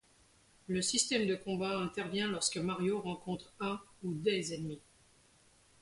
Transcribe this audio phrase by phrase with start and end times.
[0.65, 4.81] Le système de combats intervient lorsque Mario rencontre un, ou des ennemis.